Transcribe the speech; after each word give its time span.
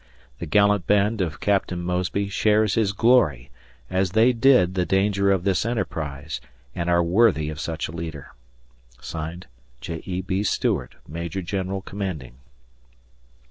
The 0.39 0.47
gallant 0.47 0.87
band 0.87 1.21
of 1.21 1.39
Captain 1.39 1.79
Mosby 1.83 2.27
shares 2.27 2.73
his 2.73 2.91
glory, 2.91 3.51
as 3.87 4.13
they 4.13 4.33
did 4.33 4.73
the 4.73 4.83
danger 4.83 5.31
of 5.31 5.43
this 5.43 5.63
enterprise, 5.63 6.41
and 6.73 6.89
are 6.89 7.03
worthy 7.03 7.51
of 7.51 7.59
such 7.59 7.87
a 7.87 7.91
leader. 7.91 8.33
J. 9.11 10.01
E. 10.03 10.21
B. 10.21 10.41
Stuart, 10.41 10.95
Major 11.07 11.43
General 11.43 11.81
Commanding. 11.83 12.37